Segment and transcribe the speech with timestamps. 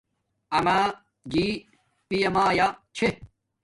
[0.57, 0.77] آما
[1.31, 1.45] جی
[2.07, 3.07] پیا مایا چھے